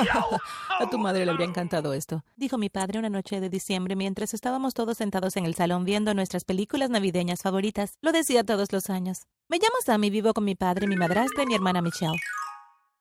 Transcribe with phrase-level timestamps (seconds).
[0.80, 4.34] A tu madre le habría encantado esto, dijo mi padre una noche de diciembre mientras
[4.34, 7.98] estábamos todos sentados en el salón viendo nuestras películas navideñas favoritas.
[8.00, 9.26] Lo decía todos los años.
[9.48, 12.18] Me llamo Sammy, vivo con mi padre, mi madrastra y mi hermana Michelle.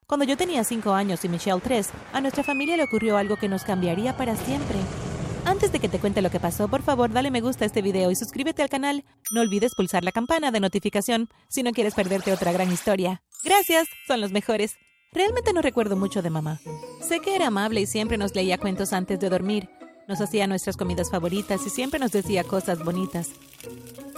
[0.08, 3.48] Cuando yo tenía cinco años y Michelle tres, a nuestra familia le ocurrió algo que
[3.48, 4.78] nos cambiaría para siempre.
[5.46, 7.82] Antes de que te cuente lo que pasó, por favor dale me gusta a este
[7.82, 9.06] video y suscríbete al canal.
[9.32, 13.22] No olvides pulsar la campana de notificación si no quieres perderte otra gran historia.
[13.44, 14.76] Gracias, son los mejores.
[15.12, 16.60] Realmente no recuerdo mucho de mamá.
[17.02, 19.68] Sé que era amable y siempre nos leía cuentos antes de dormir.
[20.08, 23.32] Nos hacía nuestras comidas favoritas y siempre nos decía cosas bonitas.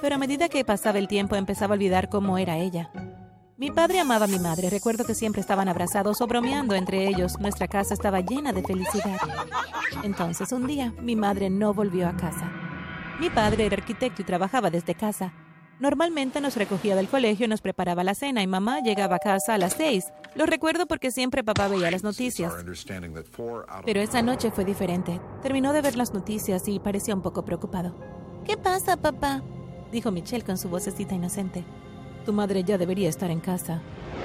[0.02, 2.92] Pero a medida que pasaba el tiempo empezaba a olvidar cómo era ella.
[3.56, 4.70] Mi padre amaba a mi madre.
[4.70, 7.40] Recuerdo que siempre estaban abrazados o bromeando entre ellos.
[7.40, 9.18] Nuestra casa estaba llena de felicidad.
[10.04, 12.52] Entonces, un día, mi madre no volvió a casa.
[13.18, 15.32] Mi padre era arquitecto y trabajaba desde casa.
[15.80, 19.54] Normalmente nos recogía del colegio y nos preparaba la cena y mamá llegaba a casa
[19.54, 20.12] a las seis.
[20.36, 22.54] Lo recuerdo porque siempre papá veía las noticias.
[23.86, 25.20] Pero esa noche fue diferente.
[25.42, 27.96] Terminó de ver las noticias y parecía un poco preocupado.
[28.46, 29.44] ¿Qué pasa, papá?
[29.92, 31.66] dijo Michelle con su vocecita inocente.
[32.26, 33.82] Tu madre ya debería estar en casa.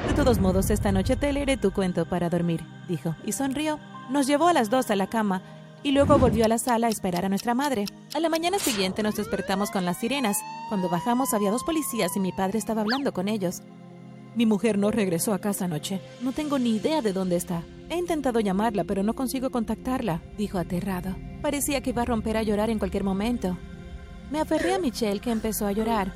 [0.07, 3.81] De todos modos, esta noche te leeré tu cuento para dormir, dijo, y sonrió.
[4.11, 5.43] Nos llevó a las dos a la cama
[5.83, 7.87] y luego volvió a la sala a esperar a nuestra madre.
[8.15, 10.39] A la mañana siguiente nos despertamos con las sirenas.
[10.69, 13.63] Cuando bajamos había dos policías y mi padre estaba hablando con ellos.
[14.37, 15.99] Mi mujer no regresó a casa anoche.
[16.21, 17.63] No tengo ni idea de dónde está.
[17.89, 21.17] He intentado llamarla, pero no consigo contactarla, dijo aterrado.
[21.41, 23.57] Parecía que iba a romper a llorar en cualquier momento.
[24.31, 26.13] Me aferré a Michelle, que empezó a llorar.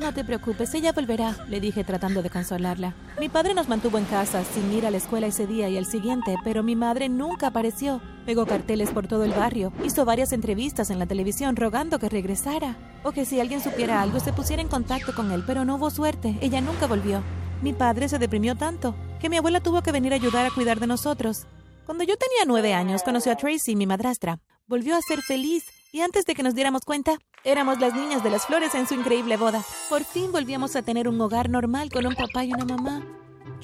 [0.00, 2.96] No te preocupes, ella volverá, le dije tratando de consolarla.
[3.20, 5.86] Mi padre nos mantuvo en casa, sin ir a la escuela ese día y el
[5.86, 8.00] siguiente, pero mi madre nunca apareció.
[8.26, 12.76] Pegó carteles por todo el barrio, hizo varias entrevistas en la televisión rogando que regresara,
[13.04, 15.90] o que si alguien supiera algo se pusiera en contacto con él, pero no hubo
[15.90, 17.22] suerte, ella nunca volvió.
[17.64, 20.80] Mi padre se deprimió tanto que mi abuela tuvo que venir a ayudar a cuidar
[20.80, 21.46] de nosotros.
[21.86, 24.38] Cuando yo tenía nueve años conoció a Tracy, mi madrastra.
[24.66, 28.28] Volvió a ser feliz y antes de que nos diéramos cuenta, éramos las niñas de
[28.28, 29.64] las flores en su increíble boda.
[29.88, 33.02] Por fin volvíamos a tener un hogar normal con un papá y una mamá.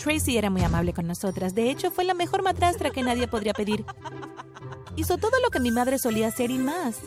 [0.03, 1.55] Tracy era muy amable con nosotras.
[1.55, 3.85] De hecho, fue la mejor madrastra que nadie podría pedir.
[4.97, 7.01] Hizo todo lo que mi madre solía hacer y más.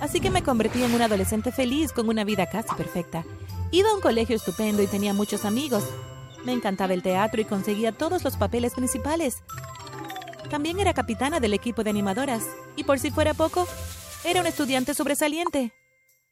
[0.00, 3.24] Así que me convertí en una adolescente feliz con una vida casi perfecta.
[3.74, 5.82] Iba a un colegio estupendo y tenía muchos amigos.
[6.44, 9.42] Me encantaba el teatro y conseguía todos los papeles principales.
[10.50, 12.44] También era capitana del equipo de animadoras.
[12.76, 13.66] Y por si fuera poco,
[14.24, 15.72] era un estudiante sobresaliente.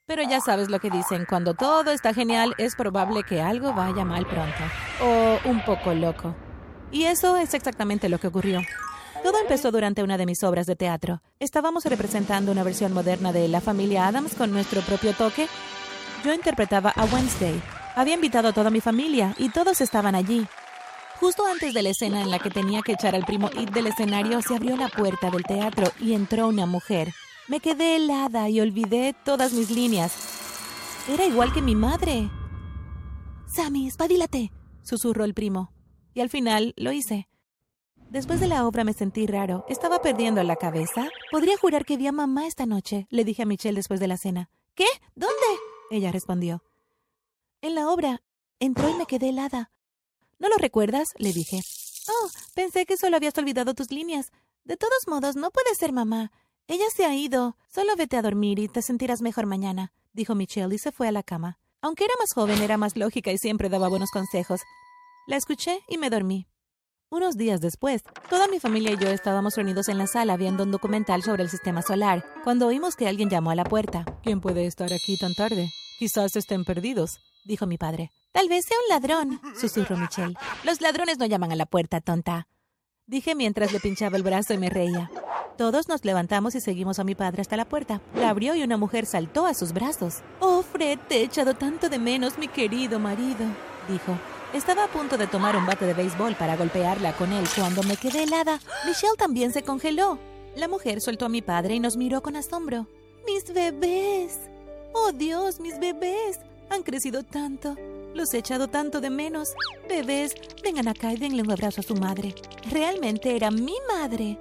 [0.05, 4.05] Pero ya sabes lo que dicen, cuando todo está genial es probable que algo vaya
[4.05, 4.63] mal pronto.
[5.03, 6.35] O un poco loco.
[6.93, 8.61] Y eso es exactamente lo que ocurrió.
[9.23, 11.23] Todo empezó durante una de mis obras de teatro.
[11.39, 15.49] Estábamos representando una versión moderna de La familia Adams con nuestro propio toque.
[16.25, 17.61] Yo interpretaba a Wednesday.
[17.97, 20.47] Había invitado a toda mi familia y todos estaban allí.
[21.19, 23.87] Justo antes de la escena en la que tenía que echar al primo It del
[23.87, 27.13] escenario, se abrió la puerta del teatro y entró una mujer.
[27.49, 30.15] Me quedé helada y olvidé todas mis líneas.
[31.09, 32.31] Era igual que mi madre.
[33.47, 34.53] Sammy, espabilate,
[34.83, 35.73] susurró el primo.
[36.15, 37.29] Y al final lo hice.
[38.11, 39.65] Después de la obra me sentí raro.
[39.69, 41.09] ¿Estaba perdiendo la cabeza?
[41.31, 44.17] Podría jurar que vi a mamá esta noche, le dije a Michelle después de la
[44.17, 44.51] cena.
[44.75, 44.87] ¿Qué?
[45.15, 45.70] ¿Dónde?
[45.91, 46.63] Ella respondió.
[47.63, 48.23] En la obra.
[48.61, 49.71] Entró y me quedé helada.
[50.39, 51.09] ¿No lo recuerdas?
[51.19, 51.61] le dije.
[52.09, 54.31] Oh, pensé que solo habías olvidado tus líneas.
[54.65, 56.31] De todos modos, no puede ser mamá.
[56.69, 57.57] Ella se ha ido.
[57.75, 61.13] Solo vete a dormir y te sentirás mejor mañana, dijo Michelle y se fue a
[61.13, 61.59] la cama.
[61.83, 64.61] Aunque era más joven, era más lógica y siempre daba buenos consejos.
[65.27, 66.47] La escuché y me dormí.
[67.11, 70.71] Unos días después, toda mi familia y yo estábamos reunidos en la sala viendo un
[70.71, 74.05] documental sobre el sistema solar, cuando oímos que alguien llamó a la puerta.
[74.23, 75.71] ¿Quién puede estar aquí tan tarde?
[76.01, 78.11] Quizás estén perdidos, dijo mi padre.
[78.33, 80.35] Tal vez sea un ladrón, susurró Michelle.
[80.65, 82.49] Los ladrones no llaman a la puerta, tonta.
[83.07, 85.11] Dije mientras le pinchaba el brazo y me reía.
[85.59, 88.01] Todos nos levantamos y seguimos a mi padre hasta la puerta.
[88.15, 90.23] La abrió y una mujer saltó a sus brazos.
[90.41, 93.45] Oh, Fred, te he echado tanto de menos, mi querido marido,
[93.87, 94.19] dijo.
[94.55, 97.99] Estaba a punto de tomar un bate de béisbol para golpearla con él cuando me
[97.99, 98.59] quedé helada.
[98.87, 100.19] Michelle también se congeló.
[100.57, 102.87] La mujer soltó a mi padre y nos miró con asombro.
[103.27, 104.49] Mis bebés.
[104.93, 106.41] Oh Dios, mis bebés.
[106.71, 107.77] Han crecido tanto.
[108.15, 109.55] Los he echado tanto de menos.
[109.89, 112.35] Bebés, vengan acá y denle un abrazo a su madre.
[112.71, 114.39] Realmente era mi madre.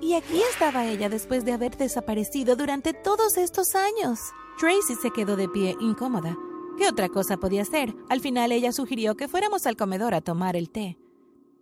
[0.00, 4.18] Y aquí estaba ella después de haber desaparecido durante todos estos años.
[4.58, 6.36] Tracy se quedó de pie, incómoda.
[6.76, 7.94] ¿Qué otra cosa podía hacer?
[8.08, 10.98] Al final ella sugirió que fuéramos al comedor a tomar el té.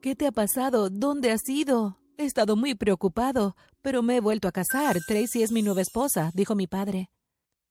[0.01, 0.89] ¿Qué te ha pasado?
[0.89, 1.99] ¿Dónde has ido?
[2.17, 4.99] He estado muy preocupado, pero me he vuelto a casar.
[5.07, 7.11] Tracy es mi nueva esposa, dijo mi padre.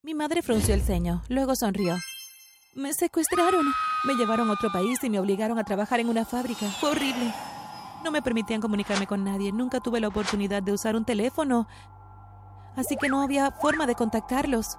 [0.01, 1.97] Mi madre frunció el ceño, luego sonrió.
[2.73, 3.65] Me secuestraron.
[4.05, 6.67] Me llevaron a otro país y me obligaron a trabajar en una fábrica.
[6.81, 7.33] Horrible.
[8.05, 9.51] No me permitían comunicarme con nadie.
[9.51, 11.67] Nunca tuve la oportunidad de usar un teléfono.
[12.77, 14.77] Así que no había forma de contactarlos.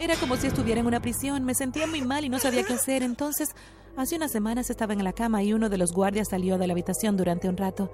[0.00, 1.44] Era como si estuviera en una prisión.
[1.44, 3.02] Me sentía muy mal y no sabía qué hacer.
[3.02, 3.54] Entonces,
[3.98, 6.72] hace unas semanas estaba en la cama y uno de los guardias salió de la
[6.72, 7.92] habitación durante un rato.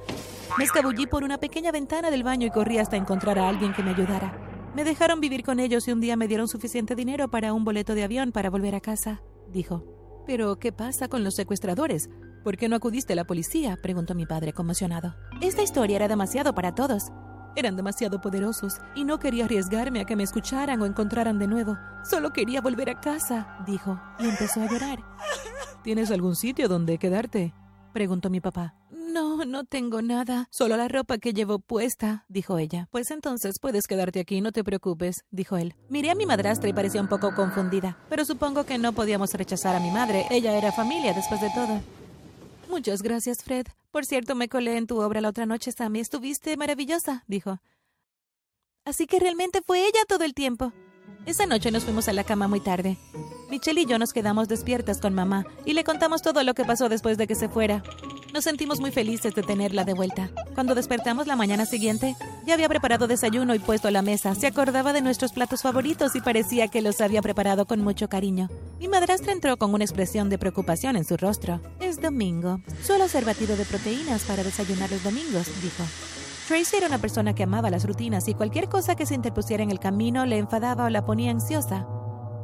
[0.56, 3.82] Me escabullí por una pequeña ventana del baño y corrí hasta encontrar a alguien que
[3.82, 4.53] me ayudara.
[4.74, 7.94] Me dejaron vivir con ellos y un día me dieron suficiente dinero para un boleto
[7.94, 9.84] de avión para volver a casa, dijo.
[10.26, 12.10] Pero, ¿qué pasa con los secuestradores?
[12.42, 13.78] ¿Por qué no acudiste a la policía?
[13.80, 15.14] preguntó mi padre conmocionado.
[15.40, 17.12] Esta historia era demasiado para todos.
[17.54, 21.76] Eran demasiado poderosos y no quería arriesgarme a que me escucharan o encontraran de nuevo.
[22.02, 24.98] Solo quería volver a casa, dijo, y empezó a llorar.
[25.84, 27.54] ¿Tienes algún sitio donde quedarte?
[27.92, 28.74] preguntó mi papá.
[29.14, 32.88] No, no tengo nada, solo la ropa que llevo puesta, dijo ella.
[32.90, 35.76] Pues entonces puedes quedarte aquí, no te preocupes, dijo él.
[35.88, 39.76] Miré a mi madrastra y parecía un poco confundida, pero supongo que no podíamos rechazar
[39.76, 41.80] a mi madre, ella era familia después de todo.
[42.68, 43.68] Muchas gracias, Fred.
[43.92, 46.00] Por cierto, me colé en tu obra la otra noche, Sammy.
[46.00, 47.60] Estuviste maravillosa, dijo.
[48.84, 50.72] Así que realmente fue ella todo el tiempo.
[51.24, 52.98] Esa noche nos fuimos a la cama muy tarde.
[53.48, 56.88] Michelle y yo nos quedamos despiertas con mamá y le contamos todo lo que pasó
[56.88, 57.84] después de que se fuera.
[58.34, 60.28] Nos sentimos muy felices de tenerla de vuelta.
[60.56, 64.34] Cuando despertamos la mañana siguiente, ya había preparado desayuno y puesto a la mesa.
[64.34, 68.48] Se acordaba de nuestros platos favoritos y parecía que los había preparado con mucho cariño.
[68.80, 71.60] Mi madrastra entró con una expresión de preocupación en su rostro.
[71.78, 72.58] Es domingo.
[72.82, 75.84] Suelo hacer batido de proteínas para desayunar los domingos, dijo.
[76.48, 79.70] Tracy era una persona que amaba las rutinas y cualquier cosa que se interpusiera en
[79.70, 81.86] el camino le enfadaba o la ponía ansiosa.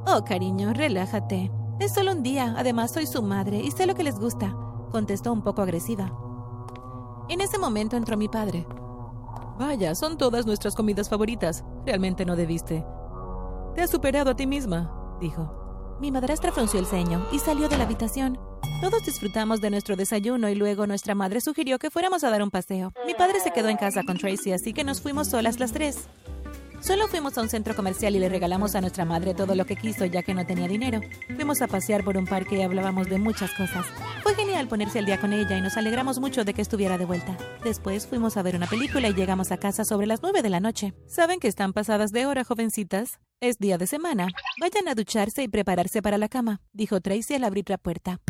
[0.06, 1.50] Oh, cariño, relájate.
[1.81, 4.54] Es solo un día, además soy su madre y sé lo que les gusta,
[4.90, 6.12] contestó un poco agresiva.
[7.28, 8.66] En ese momento entró mi padre.
[9.58, 11.64] Vaya, son todas nuestras comidas favoritas.
[11.84, 12.84] Realmente no debiste.
[13.75, 15.98] Te has superado a ti misma, dijo.
[16.00, 18.38] Mi madrastra frunció el ceño y salió de la habitación.
[18.81, 22.50] Todos disfrutamos de nuestro desayuno y luego nuestra madre sugirió que fuéramos a dar un
[22.50, 22.92] paseo.
[23.06, 26.08] Mi padre se quedó en casa con Tracy, así que nos fuimos solas las tres.
[26.81, 29.77] Solo fuimos a un centro comercial y le regalamos a nuestra madre todo lo que
[29.77, 31.03] quiso ya que no tenía dinero.
[31.37, 33.85] Fuimos a pasear por un parque y hablábamos de muchas cosas.
[34.23, 37.05] Fue genial ponerse al día con ella y nos alegramos mucho de que estuviera de
[37.05, 37.37] vuelta.
[37.62, 40.61] Después fuimos a ver una película y llegamos a casa sobre las nueve de la
[40.61, 40.94] noche.
[41.06, 43.21] ¿Saben que están pasadas de hora, jovencitas?
[43.41, 44.29] Es día de semana.
[44.59, 48.21] Vayan a ducharse y prepararse para la cama, dijo Tracy al abrir la puerta.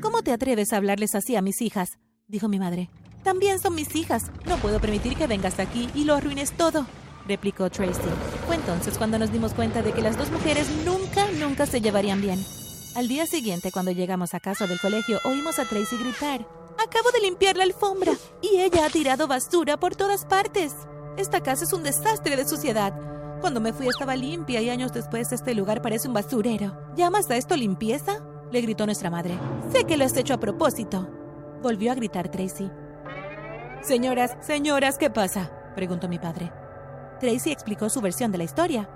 [0.00, 1.98] ¿Cómo te atreves a hablarles así a mis hijas?
[2.26, 2.88] dijo mi madre.
[3.22, 4.30] También son mis hijas.
[4.46, 6.86] No puedo permitir que vengas aquí y lo arruines todo
[7.28, 8.08] replicó Tracy.
[8.46, 12.20] Fue entonces cuando nos dimos cuenta de que las dos mujeres nunca, nunca se llevarían
[12.20, 12.44] bien.
[12.96, 16.40] Al día siguiente, cuando llegamos a casa del colegio, oímos a Tracy gritar.
[16.78, 20.74] Acabo de limpiar la alfombra y ella ha tirado basura por todas partes.
[21.16, 22.94] Esta casa es un desastre de suciedad.
[23.40, 26.76] Cuando me fui estaba limpia y años después este lugar parece un basurero.
[26.96, 28.24] ¿Llamas a esto limpieza?
[28.50, 29.38] le gritó nuestra madre.
[29.72, 31.08] Sé que lo has hecho a propósito.
[31.62, 32.70] Volvió a gritar Tracy.
[33.82, 35.50] Señoras, señoras, ¿qué pasa?
[35.74, 36.50] preguntó mi padre.
[37.20, 38.88] Tracy explicó su versión de la historia.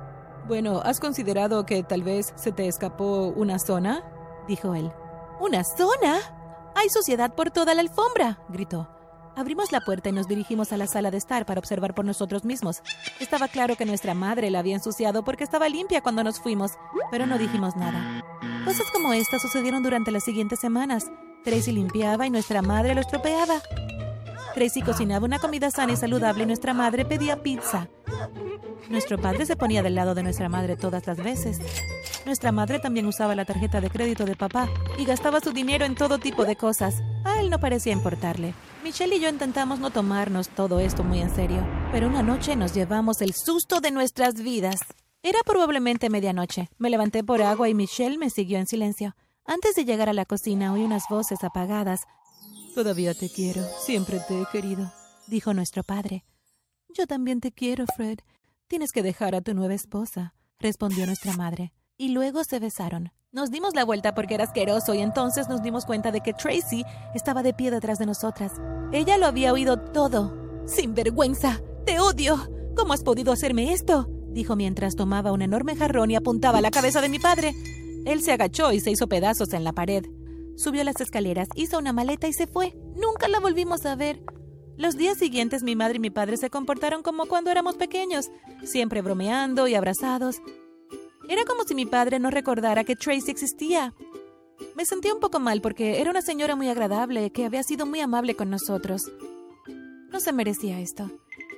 [0.47, 4.03] Bueno, ¿has considerado que tal vez se te escapó una zona?
[4.49, 4.93] dijo él.
[5.41, 6.19] ¿Una zona?
[6.75, 8.89] Hay suciedad por toda la alfombra, gritó.
[9.35, 12.45] Abrimos la puerta y nos dirigimos a la sala de estar para observar por nosotros
[12.45, 12.83] mismos.
[13.19, 16.73] Estaba claro que nuestra madre la había ensuciado porque estaba limpia cuando nos fuimos,
[17.11, 18.23] pero no dijimos nada.
[18.65, 21.11] Cosas como esta sucedieron durante las siguientes semanas.
[21.45, 23.55] Tracy limpiaba y nuestra madre lo estropeaba.
[24.55, 27.89] Tracy cocinaba una comida sana y saludable y nuestra madre pedía pizza.
[28.91, 31.59] Nuestro padre se ponía del lado de nuestra madre todas las veces.
[32.27, 35.95] Nuestra madre también usaba la tarjeta de crédito de papá y gastaba su dinero en
[35.95, 37.03] todo tipo de cosas.
[37.25, 38.55] A él no parecía importarle.
[38.85, 42.75] Michelle y yo intentamos no tomarnos todo esto muy en serio, pero una noche nos
[42.75, 44.81] llevamos el susto de nuestras vidas.
[45.23, 46.69] Era probablemente medianoche.
[46.79, 49.15] Me levanté por agua y Michelle me siguió en silencio.
[49.45, 52.03] Antes de llegar a la cocina oí unas voces apagadas
[52.75, 54.91] Todavía te quiero, siempre te he querido,
[55.27, 56.25] dijo nuestro padre.
[56.89, 58.21] Yo también te quiero, Fred.
[58.67, 61.75] Tienes que dejar a tu nueva esposa, respondió nuestra madre.
[61.99, 63.13] Y luego se besaron.
[63.31, 66.85] Nos dimos la vuelta porque era asqueroso y entonces nos dimos cuenta de que Tracy
[67.15, 68.53] estaba de pie detrás de nosotras.
[68.93, 70.35] Ella lo había oído todo.
[70.67, 71.61] ¡Sin vergüenza!
[71.85, 72.39] ¡Te odio!
[72.75, 74.09] ¿Cómo has podido hacerme esto?
[74.31, 77.55] dijo mientras tomaba un enorme jarrón y apuntaba la cabeza de mi padre.
[78.07, 80.05] Él se agachó y se hizo pedazos en la pared.
[80.57, 82.75] Subió las escaleras, hizo una maleta y se fue.
[82.95, 84.23] Nunca la volvimos a ver.
[84.77, 88.31] Los días siguientes mi madre y mi padre se comportaron como cuando éramos pequeños,
[88.65, 90.41] siempre bromeando y abrazados.
[91.29, 93.95] Era como si mi padre no recordara que Tracy existía.
[94.77, 98.01] Me sentía un poco mal porque era una señora muy agradable que había sido muy
[98.01, 99.11] amable con nosotros.
[100.11, 101.11] No se merecía esto.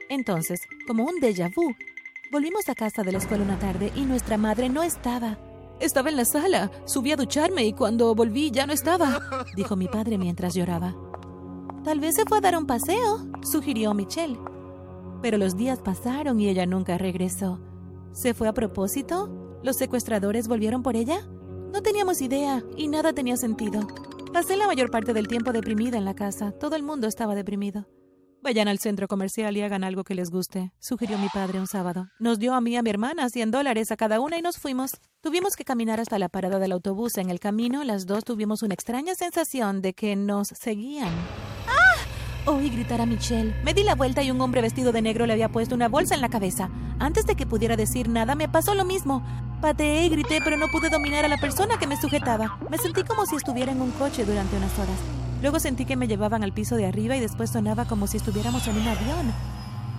[0.09, 1.75] Entonces, como un déjà vu,
[2.31, 5.39] volvimos a casa de la escuela una tarde y nuestra madre no estaba.
[5.81, 6.71] Estaba en la sala.
[6.85, 9.21] Subí a ducharme y cuando volví ya no estaba,
[9.57, 10.95] dijo mi padre mientras lloraba.
[11.85, 14.39] Tal vez se fue a dar un paseo, sugirió Michelle.
[15.21, 17.61] Pero los días pasaron y ella nunca regresó.
[18.13, 19.29] ¿Se fue a propósito?
[19.63, 21.21] ¿Los secuestradores volvieron por ella?
[21.73, 23.87] No teníamos idea y nada tenía sentido.
[24.33, 26.53] Pasé la mayor parte del tiempo deprimida en la casa.
[26.53, 27.87] Todo el mundo estaba deprimido.
[28.45, 32.11] Vayan al centro comercial y hagan algo que les guste, sugirió mi padre un sábado.
[32.19, 34.59] Nos dio a mí y a mi hermana 100 dólares a cada una y nos
[34.59, 34.99] fuimos.
[35.23, 37.17] Tuvimos que caminar hasta la parada del autobús.
[37.17, 41.09] En el camino, las dos tuvimos una extraña sensación de que nos seguían.
[41.67, 42.51] ¡Ah!
[42.51, 43.55] Oí gritar a Michelle.
[43.65, 46.15] Me di la vuelta y un hombre vestido de negro le había puesto una bolsa
[46.15, 46.69] en la cabeza.
[46.99, 49.25] Antes de que pudiera decir nada, me pasó lo mismo.
[49.63, 52.59] Pateé y grité, pero no pude dominar a la persona que me sujetaba.
[52.69, 55.24] Me sentí como si estuviera en un coche durante unas horas.
[55.45, 58.67] Luego sentí que me llevaban al piso de arriba y después sonaba como si estuviéramos
[58.67, 59.31] en un avión.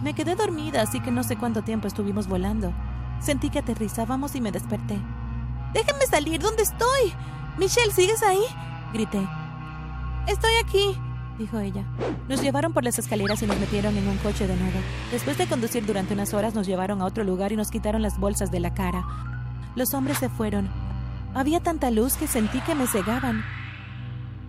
[0.02, 2.74] Me quedé dormida, así que no sé cuánto tiempo estuvimos volando.
[3.20, 5.00] Sentí que aterrizábamos y me desperté.
[5.72, 6.42] ¡Déjenme salir!
[6.42, 7.14] ¿Dónde estoy?
[7.60, 8.42] Michelle, ¿sigues ahí?
[8.92, 9.20] Grité.
[10.26, 11.00] Estoy aquí,
[11.38, 11.86] dijo ella.
[12.28, 14.80] Nos llevaron por las escaleras y nos metieron en un coche de nuevo.
[15.12, 18.18] Después de conducir durante unas horas, nos llevaron a otro lugar y nos quitaron las
[18.20, 19.04] bolsas de la cara.
[19.76, 20.68] Los hombres se fueron.
[21.36, 23.44] Había tanta luz que sentí que me cegaban.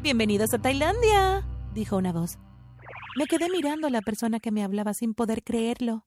[0.07, 1.45] Bienvenidos a Tailandia,
[1.75, 2.39] dijo una voz.
[3.17, 6.07] Me quedé mirando a la persona que me hablaba sin poder creerlo.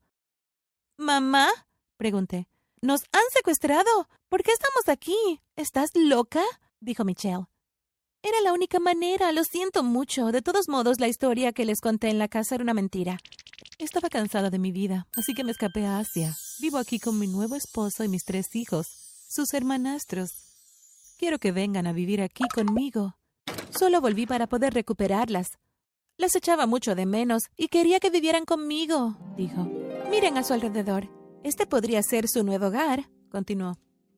[0.96, 1.50] ¿Mamá?
[1.98, 2.48] pregunté.
[2.82, 3.90] Nos han secuestrado.
[4.30, 5.42] ¿Por qué estamos aquí?
[5.58, 6.42] ¿Estás loca?
[6.80, 7.48] dijo Michelle.
[8.24, 10.32] Era la única manera, lo siento mucho.
[10.32, 13.18] De todos modos, la historia que les conté en la casa era una mentira.
[13.80, 16.34] Estaba cansada de mi vida, así que me escapé a Asia.
[16.62, 18.88] Vivo aquí con mi nuevo esposo y mis tres hijos,
[19.28, 20.32] sus hermanastros.
[21.18, 23.19] Quiero que vengan a vivir aquí conmigo.
[23.70, 25.58] Solo volví para poder recuperarlas.
[26.18, 29.68] Las echaba mucho de menos y quería que vivieran conmigo, dijo.
[30.10, 31.08] Miren a su alrededor.
[31.44, 33.78] Este podría ser su nuevo hogar, continuó.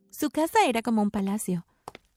[0.10, 1.66] Su casa era como un palacio.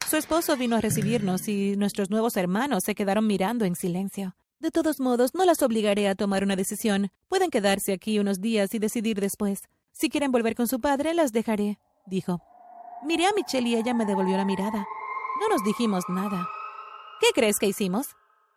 [0.09, 4.37] Su esposo vino a recibirnos y nuestros nuevos hermanos se quedaron mirando en silencio.
[4.61, 7.11] De todos modos, no las obligaré a tomar una decisión.
[7.29, 9.61] Pueden quedarse aquí unos días y decidir después.
[9.93, 12.41] Si quieren volver con su padre, las dejaré, dijo.
[13.05, 14.87] Miré a Michelle y ella me devolvió la mirada.
[15.41, 16.49] No nos dijimos nada.
[17.25, 18.09] ¿Qué crees que hicimos?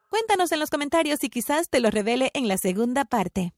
[0.09, 3.53] Cuéntanos en los comentarios y quizás te lo revele en la segunda parte.